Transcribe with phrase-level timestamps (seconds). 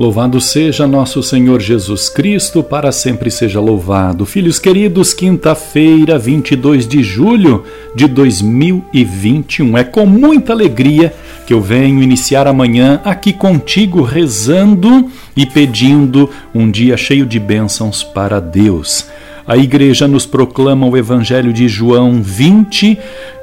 [0.00, 4.24] Louvado seja nosso Senhor Jesus Cristo, para sempre seja louvado.
[4.24, 7.64] Filhos queridos, quinta-feira, 22 de julho
[7.94, 9.76] de 2021.
[9.76, 11.12] É com muita alegria
[11.46, 18.02] que eu venho iniciar amanhã aqui contigo, rezando e pedindo um dia cheio de bênçãos
[18.02, 19.04] para Deus.
[19.46, 22.98] A igreja nos proclama o Evangelho de João 20,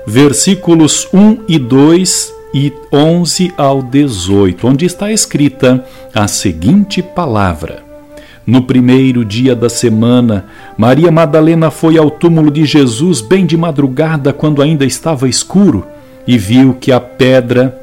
[0.08, 7.84] versículos 1 e 2 e 11 ao 18, onde está escrita a seguinte palavra.
[8.46, 10.46] No primeiro dia da semana,
[10.78, 15.86] Maria Madalena foi ao túmulo de Jesus bem de madrugada, quando ainda estava escuro,
[16.26, 17.78] e viu que a pedra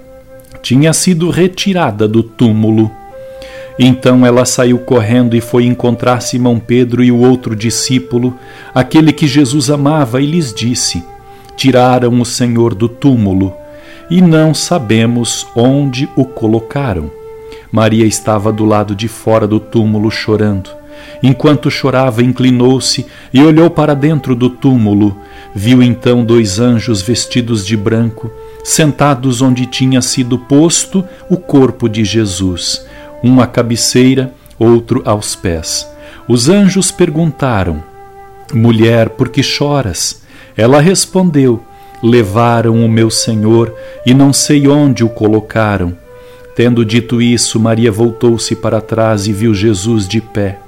[0.62, 2.90] tinha sido retirada do túmulo.
[3.78, 8.34] Então ela saiu correndo e foi encontrar Simão Pedro e o outro discípulo,
[8.74, 11.04] aquele que Jesus amava, e lhes disse:
[11.56, 13.52] Tiraram o Senhor do túmulo
[14.10, 17.10] e não sabemos onde o colocaram.
[17.70, 20.70] Maria estava do lado de fora do túmulo chorando.
[21.22, 25.16] Enquanto chorava, inclinou-se e olhou para dentro do túmulo.
[25.54, 28.30] Viu então dois anjos vestidos de branco
[28.64, 32.84] sentados onde tinha sido posto o corpo de Jesus,
[33.22, 35.86] um à cabeceira, outro aos pés.
[36.26, 37.82] Os anjos perguntaram:
[38.52, 40.22] Mulher, por que choras?
[40.56, 41.62] Ela respondeu:
[42.02, 45.96] Levaram o meu Senhor e não sei onde o colocaram.
[46.54, 50.58] Tendo dito isso, Maria voltou-se para trás e viu Jesus de pé.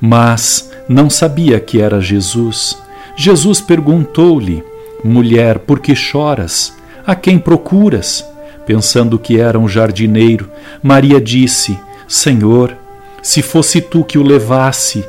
[0.00, 2.76] Mas não sabia que era Jesus.
[3.16, 4.62] Jesus perguntou-lhe:
[5.02, 6.74] Mulher, por que choras?
[7.06, 8.24] A quem procuras?
[8.66, 10.48] Pensando que era um jardineiro,
[10.82, 12.76] Maria disse: Senhor,
[13.22, 15.04] se fosse tu que o levasse,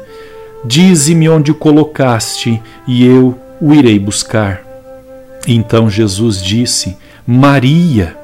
[0.63, 4.64] dize-me onde o colocaste e eu o irei buscar.
[5.47, 8.17] Então Jesus disse: Maria.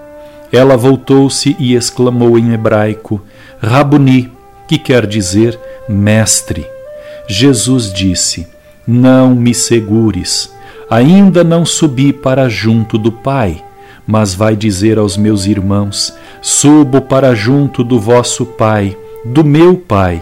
[0.52, 3.22] Ela voltou-se e exclamou em hebraico:
[3.62, 4.30] Rabuni,
[4.68, 6.66] que quer dizer mestre.
[7.28, 8.48] Jesus disse:
[8.86, 10.52] Não me segures
[10.92, 13.64] Ainda não subi para junto do Pai,
[14.06, 20.22] mas vai dizer aos meus irmãos: Subo para junto do vosso Pai, do meu Pai,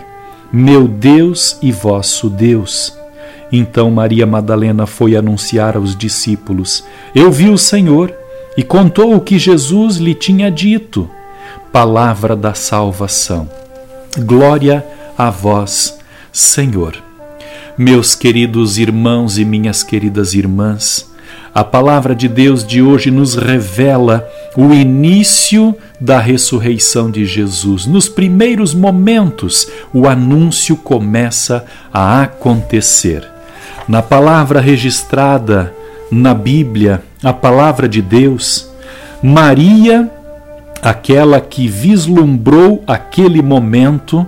[0.53, 2.98] meu Deus e vosso Deus.
[3.51, 6.83] Então Maria Madalena foi anunciar aos discípulos:
[7.15, 8.13] Eu vi o Senhor,
[8.57, 11.09] e contou o que Jesus lhe tinha dito.
[11.71, 13.49] Palavra da salvação.
[14.17, 14.85] Glória
[15.17, 15.97] a vós,
[16.31, 16.95] Senhor.
[17.77, 21.09] Meus queridos irmãos e minhas queridas irmãs,
[21.55, 24.27] a palavra de Deus de hoje nos revela
[24.57, 27.85] o início da ressurreição de Jesus.
[27.85, 33.38] Nos primeiros momentos, o anúncio começa a acontecer.
[33.89, 35.73] Na palavra registrada
[36.11, 38.69] na Bíblia, a palavra de Deus,
[39.19, 40.07] Maria,
[40.79, 44.27] aquela que vislumbrou aquele momento,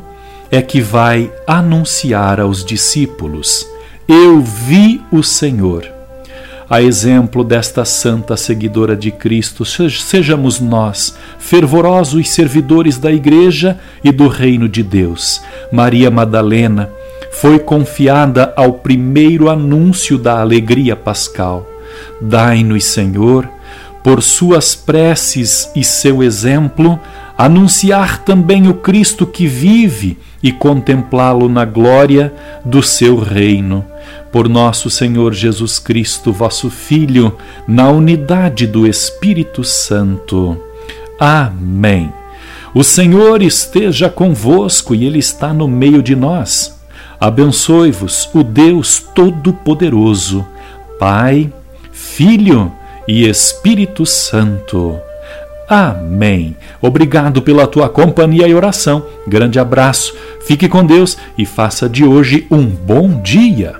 [0.50, 3.68] é que vai anunciar aos discípulos:
[4.08, 5.88] Eu vi o Senhor.
[6.68, 14.28] A exemplo desta santa seguidora de Cristo, sejamos nós, fervorosos servidores da Igreja e do
[14.28, 15.40] Reino de Deus.
[15.72, 16.90] Maria Madalena
[17.42, 21.68] foi confiada ao primeiro anúncio da alegria pascal.
[22.22, 23.50] Dai-nos, Senhor,
[24.04, 27.00] por suas preces e seu exemplo,
[27.36, 32.32] anunciar também o Cristo que vive e contemplá-lo na glória
[32.64, 33.84] do seu reino.
[34.32, 37.36] Por nosso Senhor Jesus Cristo, vosso Filho,
[37.68, 40.62] na unidade do Espírito Santo.
[41.20, 42.14] Amém.
[42.72, 46.80] O Senhor esteja convosco e Ele está no meio de nós.
[47.22, 50.44] Abençoe-vos o Deus Todo-Poderoso,
[51.00, 51.54] Pai,
[51.92, 52.72] Filho
[53.08, 55.00] e Espírito Santo.
[55.70, 56.58] Amém.
[56.82, 59.06] Obrigado pela tua companhia e oração.
[59.28, 63.80] Grande abraço, fique com Deus e faça de hoje um bom dia.